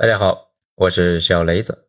[0.00, 1.88] 大家好，我是小雷子。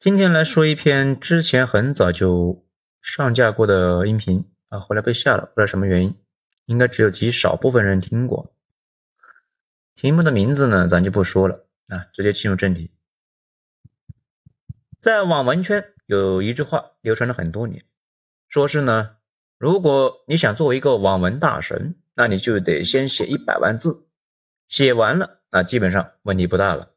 [0.00, 2.66] 今天来说一篇之前很早就
[3.00, 6.18] 上架过的音频啊，后来被下了，不知道什么原因，
[6.64, 8.52] 应该只有极少部分人听过。
[9.94, 12.90] 题目的名字呢，咱就不说了啊，直接进入正题。
[15.00, 17.84] 在网文圈有一句话流传了很多年，
[18.48, 19.18] 说是呢，
[19.56, 24.08] 如果你想做一个网文大神，那你就得先写一百万字，
[24.66, 25.41] 写完了。
[25.52, 26.94] 那基本上问题不大了。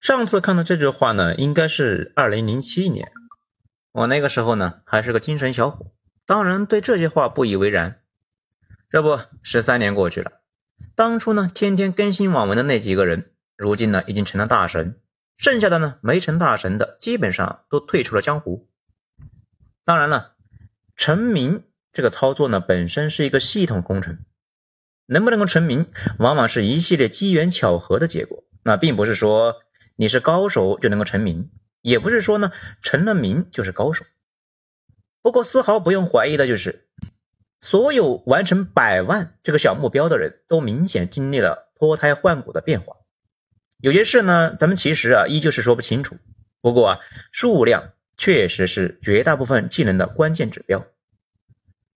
[0.00, 3.12] 上次看到这句话呢，应该是二零零七年，
[3.90, 5.92] 我那个时候呢还是个精神小伙，
[6.24, 8.00] 当然对这些话不以为然。
[8.88, 10.40] 这不，十三年过去了，
[10.94, 15.00] 当初呢天天更新网文的那几个人，如今呢已经成了大神，
[15.36, 18.68] 剩下的呢没成大神的，基本上都退出了江湖。
[19.84, 20.36] 当然了，
[20.94, 24.24] 成名这个操作呢本身是一个系统工程。
[25.06, 25.86] 能不能够成名，
[26.18, 28.44] 往往是一系列机缘巧合的结果。
[28.62, 29.56] 那并不是说
[29.96, 31.50] 你是高手就能够成名，
[31.80, 34.04] 也不是说呢成了名就是高手。
[35.20, 36.86] 不过丝毫不用怀疑的就是，
[37.60, 42.96] 所有完成百万这个小目标的人都明显经历了脱胎换骨的变化。
[43.80, 46.16] 有些事呢，咱们其实啊依旧是说不清楚。
[46.60, 47.00] 不过啊，
[47.32, 50.86] 数量确实是绝大部分技能的关键指标。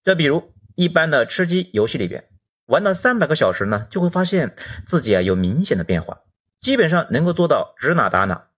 [0.03, 2.25] 这比如一般的吃鸡游戏里边。
[2.67, 6.23] 玩到三百个小时呢，就会发现自己啊有明显的变化，
[6.61, 8.49] 基本上能够做到指哪打哪，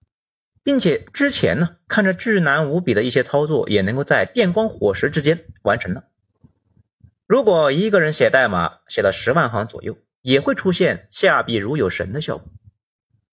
[0.63, 6.05] 并且之前呢看着巨难无比的一些操作，也能够在电光火石之间完成了。
[7.27, 12.47] 如果一个人写代码写了十万行左右，也会出现下笔如有神的效果。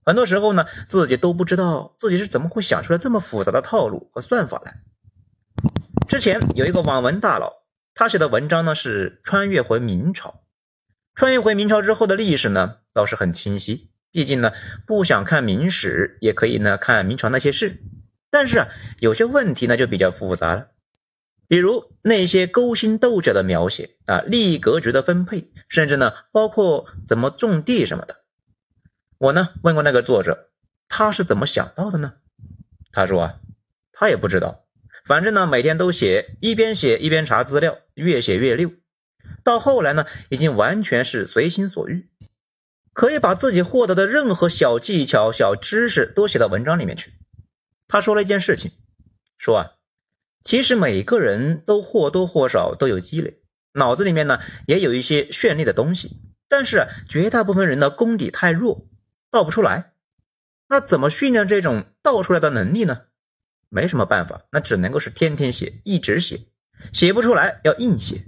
[0.05, 4.83] 很多时候呢，自己都不知道自己是怎么会想出来这么复杂的套路和算法来。
[6.07, 10.43] 之前有一个网文大佬，他写的文章呢是穿越回明朝。
[11.17, 13.91] 穿越回明朝之后的历史呢，倒是很清晰。
[14.13, 14.53] 毕竟呢，
[14.87, 17.83] 不想看明史，也可以呢看明朝那些事。
[18.31, 20.69] 但是啊，有些问题呢就比较复杂了，
[21.49, 28.19] 比如那些勾心斗角的描写啊，利益格局的分配，甚至呢包括怎么种地什么的。
[29.17, 30.51] 我呢问过那个作者，
[30.87, 32.13] 他是怎么想到的呢？
[32.93, 33.41] 他说啊，
[33.91, 34.67] 他也不知道，
[35.07, 38.71] 反正呢每天都写，一边写一边查资料，越写越溜。
[39.47, 42.09] 到后来呢，已经完全是随心所欲，
[42.93, 47.13] 可以把自己获得的任何小技巧、小知识都写到文章里面去。
[47.87, 48.73] 他说了一件事情，
[49.39, 49.71] 说啊，
[50.43, 53.41] 其实每个人都或多或少都有积累，
[53.73, 58.89] 脑子里面呢也有一些绚丽的东西，但是绝大部分人的功底太弱，
[59.31, 59.93] 倒不出来。
[60.67, 63.03] 那怎么训练这种倒出来的能力呢？
[63.69, 66.49] 没什么办法，那只能够是天天写，一直写，
[66.93, 68.25] 写不出来要硬写。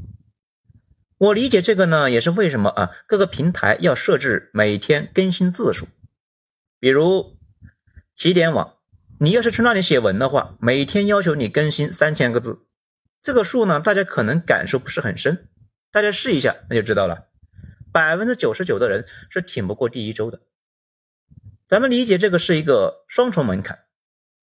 [1.19, 2.91] 我理解这个呢，也是为什么啊？
[3.09, 5.89] 各个平台要设置每天更新字数，
[6.79, 7.37] 比如
[8.15, 8.77] 起点网，
[9.19, 12.61] 你要是去那里写文的话，每天要求你更新三千个字，
[13.21, 15.49] 这个数呢，大家可能感受不是很深，
[15.91, 17.27] 大家试一下那就知道了。
[17.91, 20.41] 百分之九十九的人是挺不过第一周的。
[21.67, 23.81] 咱们理解这个是一个双重门槛，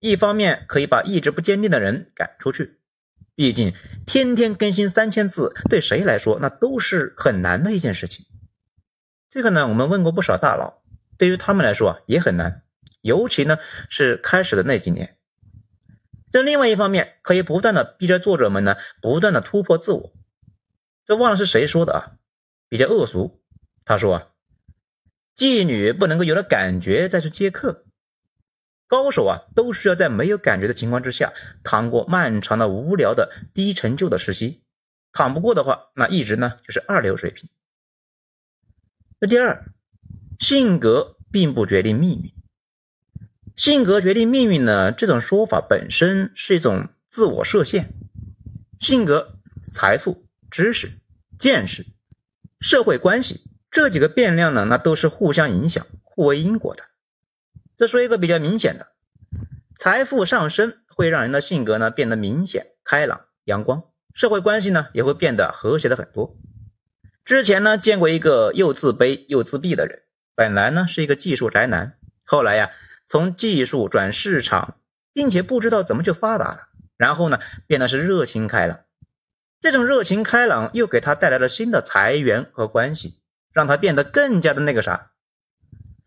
[0.02, 2.82] 一方面可以把意志不坚定的人赶出去。
[3.36, 3.74] 毕竟
[4.06, 8.26] 天天更新三千字，对谁来说那都是很难的一件事情。
[9.30, 10.82] 这个呢，我们问过不少大佬，
[11.18, 12.64] 对于他们来说啊也很难，
[13.02, 13.58] 尤其呢
[13.90, 15.18] 是开始的那几年。
[16.32, 20.14] 这另外一方面，可以不断的逼着作者们呢不断的突破自我。
[21.06, 22.12] 这忘了是谁说的啊，
[22.70, 23.42] 比较恶俗。
[23.84, 24.28] 他说啊，
[25.36, 27.84] 妓女不能够有了感觉再去接客。
[28.88, 34.62] 高手啊，都需要在没有感觉的情况之下，趟过漫长的、无聊的、低成就的时期。
[35.12, 37.50] 趟不过的话，那一直呢就是二流水平。
[39.20, 39.72] 那第二，
[40.40, 42.32] 性格并不决定命运。
[43.56, 44.92] 性格决定命运呢？
[44.92, 47.94] 这种说法本身是一种自我设限。
[48.78, 49.40] 性格、
[49.72, 51.00] 财富、知识、
[51.40, 51.86] 见识、
[52.60, 56.84] 社会关系这几个变量呢，那都是互相影响、互为因果的。
[57.78, 58.88] 再说一个比较明显的，
[59.78, 63.84] 财富上升会让人的性格呢变得明显开朗阳光，
[64.14, 66.38] 社会关系呢也会变得和谐的很多。
[67.26, 70.04] 之前呢见过一个又自卑又自闭的人，
[70.36, 72.72] 本来呢是一个技术宅男，后来呀
[73.08, 74.78] 从技术转市场，
[75.12, 78.80] 并且不知道怎么就发达了，然后呢变得是热情开朗，
[79.60, 83.20] 这种热情开朗又给他带来了新的财源和关系，
[83.52, 85.12] 让他变得更加的那个啥。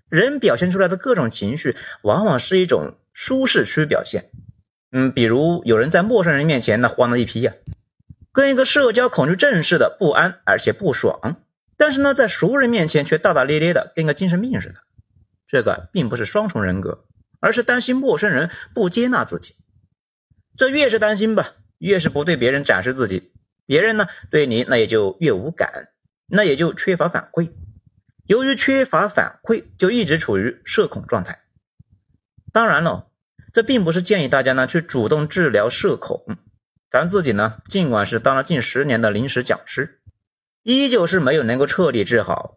[0.08, 4.30] 人表现出来的各种情绪，往往是一种舒适区表现。
[4.90, 7.52] 嗯，比如有人在陌生人面前呢慌了一批呀，
[8.32, 11.36] 跟一个社交恐惧症似的不安而且不爽；
[11.76, 14.76] 但是呢，在熟人面前却大大咧咧的，跟个精神病似的。
[15.46, 17.04] 这个并不是双重人格，
[17.40, 19.54] 而是担心陌生人不接纳自己。
[20.56, 23.32] 这越是担心吧，越是不对别人展示自己，
[23.66, 25.88] 别人呢对你那也就越无感，
[26.26, 27.50] 那也就缺乏反馈。
[28.28, 31.40] 由于缺乏反馈，就一直处于社恐状态。
[32.52, 33.08] 当然了，
[33.54, 36.36] 这并不是建议大家呢去主动治疗社恐。
[36.90, 40.02] 咱自己呢，尽管是当了近十年的临时讲师，
[40.62, 42.56] 依旧是没有能够彻底治好。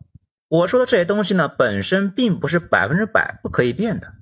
[0.49, 4.15] 我说的这些东西呢，本身并不是百分之百不可以变的，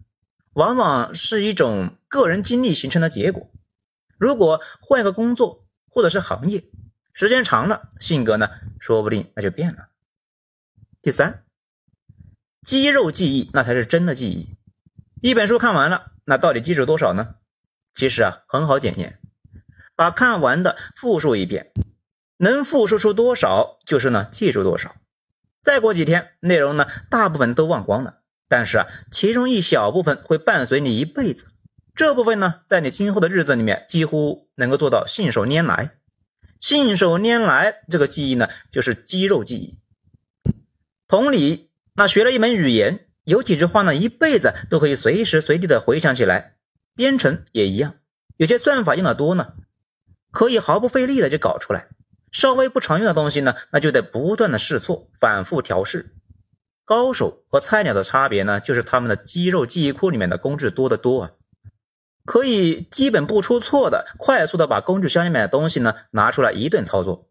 [0.53, 3.49] 往往是一种个人经历形成的结果。
[4.19, 6.63] 如果换一个工作或者是行业，
[7.11, 9.88] 时间长了，性格呢，说不定那就变了。
[11.01, 11.45] 第三，
[12.61, 14.57] 肌肉记忆那才是真的记忆。
[15.21, 17.35] 一本书看完了，那到底记住多少呢？
[17.93, 19.17] 其实啊，很好检验，
[19.95, 21.71] 把看完的复述一遍，
[22.35, 24.97] 能复述出多少，就是呢记住多少。
[25.63, 28.19] 再过几天，内容呢大部分都忘光了，
[28.49, 31.53] 但是啊，其中一小部分会伴随你一辈子。
[31.95, 35.97] 这部分呢，在你今后的日子里面，几乎能够做到信手拈来。
[36.59, 39.79] 信手拈来这个记忆呢，就是肌肉记忆。
[41.09, 46.53] 同理，那学了一门语言，有几句话呢，一辈子都可以随时随地的回想起来。
[46.95, 47.95] 编程也一样，
[48.37, 49.53] 有些算法用的多呢，
[50.29, 51.87] 可以毫不费力的就搞出来。
[52.31, 56.13] 稍微不常用的东西呢，那就得不断的试错，反复调试。
[56.85, 61.31] 高手和菜鸟的差别呢，就是他们的肌肉记忆库里面的工具多得多啊，
[62.23, 67.27] 可以基本不出错的，快速的把工具箱里面的东西呢拿出来一顿操作。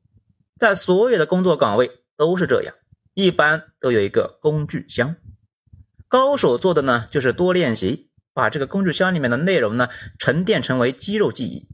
[0.58, 2.74] 在所有的工作岗位都是这样，
[3.20, 5.16] 一般都有一个工具箱。
[6.06, 9.88] 高手做的呢，就是多练习，把这个工具箱里面的内容呢
[10.20, 11.68] 沉淀成为肌肉记忆。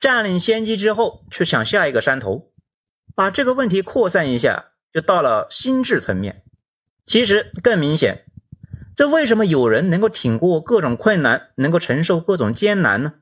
[0.00, 2.54] 占领先机之后，去抢下一个山头，
[3.14, 6.42] 把这个问题扩散一下，就到了心智层面。
[7.04, 8.24] 其实更明显，
[8.96, 13.12] 这为什么有人能够挺过各种困难，能够承受各种艰难呢？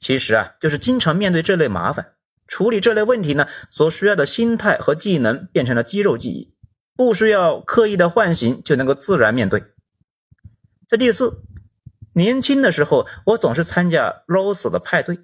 [0.00, 2.14] 其实啊，就是经常面对这类麻烦，
[2.48, 6.53] 处理这类问题呢，所需要的心态和技能变成了肌肉记忆，
[6.96, 9.64] 不需要刻意的唤醒，就能够自然面对。
[10.88, 11.42] 这第四，
[12.12, 15.18] 年轻的时候，我总是参加 Rose 的派对。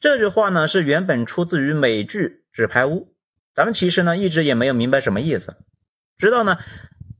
[0.00, 3.00] 这句话呢是原本出自于美剧《纸牌屋》，
[3.52, 5.56] 咱们其实呢一直也没有明白什么意思，
[6.16, 6.58] 直到呢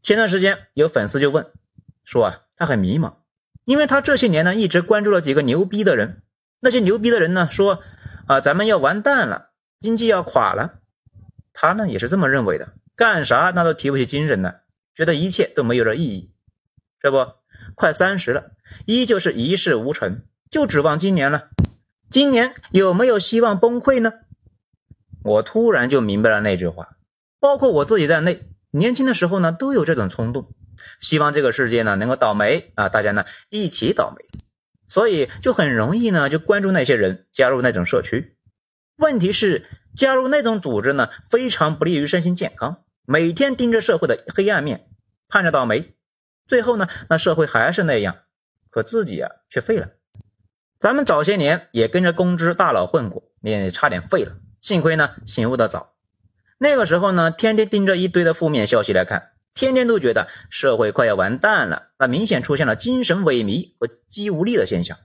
[0.03, 1.51] 前段时间有粉丝就问，
[2.05, 3.17] 说啊他很迷茫，
[3.65, 6.23] 因为他这些年呢一直关注了几个牛逼的人，
[6.61, 7.83] 那些牛逼的人呢说
[8.27, 10.79] 啊咱们要完蛋了，经济要垮了，
[11.53, 14.63] 他呢也是这么认为的，干啥那都提不起精神的，
[14.93, 16.33] 觉得一切都没有了意义，
[16.99, 17.29] 这不
[17.77, 18.51] 快三十了，
[18.87, 21.51] 依旧是一事无成，就指望今年了。
[22.11, 24.15] 今年有没有希望崩溃呢？
[25.23, 26.97] 我突然就明白了那句话，
[27.39, 28.43] 包括我自己在内，
[28.73, 30.53] 年轻的时候呢都有这种冲动，
[30.99, 34.25] 希望这个世界呢能够倒霉啊，大家呢一起倒霉，
[34.89, 38.37] 所以就很容易呢就关注那些人，加入那种社区。
[38.97, 44.87] 问题是加入那种组织呢非常不利于身心健康，每天盯着社会的黑暗面，
[45.29, 45.95] 盼着倒霉，
[46.47, 48.19] 最后呢那社会还是那样，
[48.69, 49.93] 可自己啊却废了。
[50.79, 54.37] 咱们早些年也跟着公知大佬混过，也差点废了。
[54.61, 55.95] 幸亏呢醒悟的早，
[56.59, 64.99] 那个时候呢天天盯着一堆的负面消息来看，天天都觉得社会快要完蛋了，那明显出现了精神萎靡和肌无力的现象。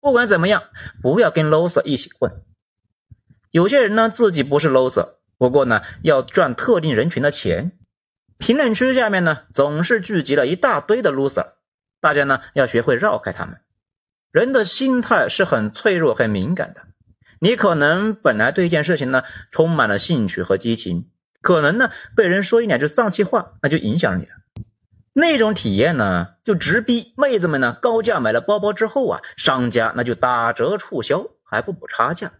[0.00, 0.62] 不管怎么样，
[1.02, 2.42] 不要跟 loser 一起混。
[3.50, 7.72] 有些人呢自己不是 loser，不过呢要赚特定人群的钱。
[8.36, 11.52] 评论区下面呢总是聚集了一大堆的 loser，
[12.00, 13.60] 大家呢要学会绕开他们。
[14.30, 16.82] 人的心态是很脆弱、很敏感的。
[17.40, 21.08] 你可能本来对一件事情呢充满了兴趣和激情，
[21.40, 24.30] 可能呢被人说一两句丧气话，那就影响你了。
[25.12, 32.32] 那种体验呢，就直逼妹子们呢高价买了包包之后啊，商家那就打折促销，还不补差价。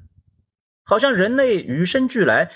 [0.84, 2.50] 好像人类与生俱来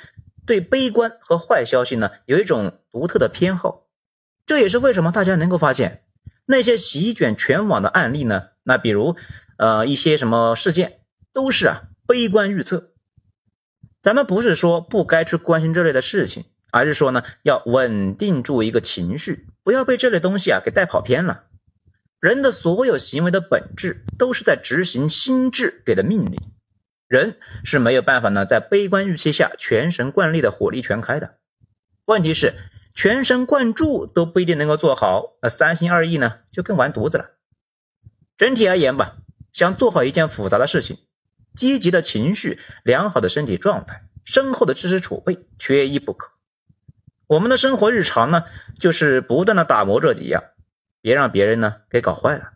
[0.46, 3.86] 对悲观和坏消息呢有一种独特的偏好。
[4.46, 6.04] 这也是为什么大家能够发现
[6.44, 8.48] 那些席卷全网的案例呢？
[8.64, 9.16] 那比如，
[9.56, 11.00] 呃，一些什么事件
[11.32, 12.90] 都是啊悲观预测。
[14.02, 21.44] 咱们不是说不该去关心这类的事情，而是说呢要稳定住一个情绪，不要被这类东西啊给带跑偏了。
[22.18, 26.40] 人的所有行为的本质都是在执行心智给的命令，
[27.12, 31.34] 人是没有办法呢在悲观预期下全神贯力的火力全开的。
[32.06, 32.54] 问题是
[32.94, 37.32] 全神贯注都不一定能够做好，那三心二意呢就更完犊子了。
[38.38, 39.18] 整体而言吧，
[39.52, 41.00] 想做好一件复杂的事情，
[41.54, 46.30] 积极的情绪、良好的身体状态、深厚的知识储备，缺一不可。
[47.26, 48.44] 我们的生活日常呢，
[48.80, 50.44] 就是不断的打磨这几样，
[51.02, 52.52] 别让别人呢给搞坏了。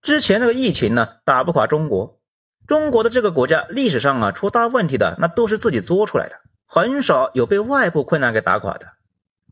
[0.00, 2.18] 之前那个疫情呢，打不垮中国。
[2.66, 8.92] 中国的这个国家历史上啊，出大问题的那都是自己作出来的，很少有被外部困难给打垮的。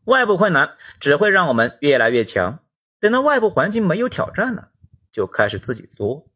[0.05, 2.59] 外部困难只会让我们越来越强，
[3.01, 4.69] 等到外部环境没有挑战了，
[5.13, 6.27] 就开始自己作。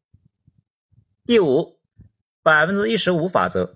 [1.26, 1.78] 第五，
[2.42, 3.74] 百分之一十五法则。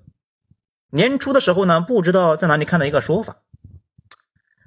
[0.91, 3.39] 年初的时候呢，不知道在哪里看到一个说法，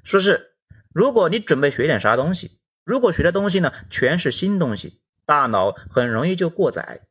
[0.04, 0.56] 说是
[0.94, 5.00] 如果你准备学点啥东西，如果学的东西呢全是新东西。
[5.26, 7.02] 大脑很容易就过载，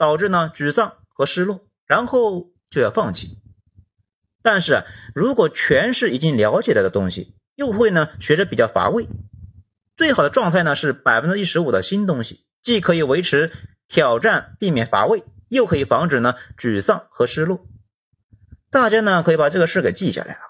[0.00, 3.36] 导致呢沮丧和失落，然后就要放弃。
[4.40, 9.06] 但是如果全是已经了解了的东西，又会呢学着比较乏味。
[9.98, 13.52] 最好的状态呢是百分之一十五的新东西，既可以维持
[13.88, 17.66] 挑战，避免乏味，又可以防止呢沮丧和失落。
[18.70, 20.40] 大家呢可以把这个事给记下来啊。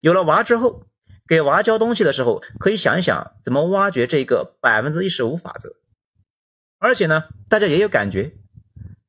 [0.00, 0.88] 有了娃之后，
[1.28, 5.76] 给娃教东西的时候，可以想一想怎么挖掘这个百分之一十五法则。
[6.78, 8.36] 而且呢，大家也有感觉，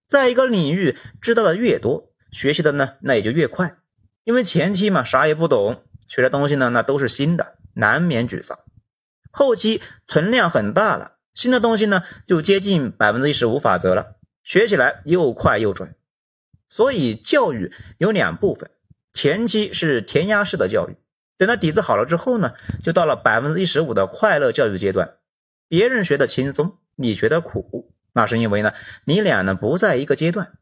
[0.09, 3.77] 在一个领域知道的越多，学习的呢那也就越快。
[4.23, 8.57] 因为前期嘛啥也不懂，学的东西呢那都是新的，难免沮丧。
[9.31, 15.93] 后期存量很大了，新的东西呢就接近百分之一十五法则了，学起来又快又准。
[16.67, 18.71] 所以教育有两部分，
[19.13, 20.97] 前期是填鸭式的教育，
[21.37, 25.17] 等到底子好了之后呢，就到了百分之一十五的快乐教育阶段，
[25.67, 26.77] 别人学的轻松。
[26.95, 28.73] 你觉得苦，那是因为呢，
[29.05, 30.53] 你俩呢不在一个阶段。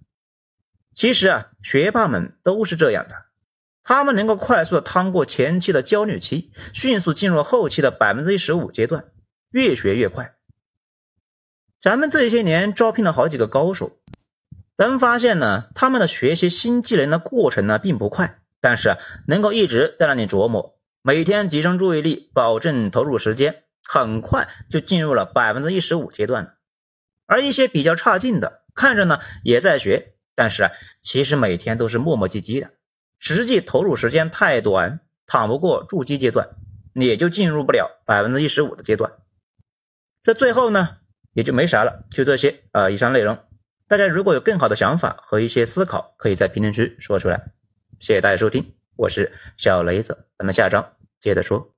[0.94, 3.26] 其实啊，学霸们都是这样的，
[3.84, 9.06] 他们能够快速的趟过前期的焦虑期，迅速进入后期的百分之一十五阶段，
[9.52, 10.36] 越学越快。
[11.82, 13.98] 咱们这些年招聘了好几个高手，
[14.76, 23.64] 咱们发现呢，他们的学习新技能的过程呢并不快，但是能够一直在那里琢磨，每天集中注意力，保证投入时间。
[23.90, 26.56] 很快就进入了百分之一十五阶段了，
[27.28, 32.72] 而一些比较差劲的，看着呢也在学，但是啊，其实每天都是磨磨唧唧的，
[33.20, 36.50] 实际投入时间太短，躺不过筑基阶段，
[36.94, 39.12] 也就进入不了百分之一十五的阶段。
[40.24, 40.98] 这最后呢，
[41.34, 43.38] 也就没啥了，就这些啊，以上内容，
[43.88, 47.52] 大家如果有更好的想法和一些思考，可以在评论区说出来。
[48.00, 51.74] 谢谢大家收听，我是小雷子，咱们下章接着说。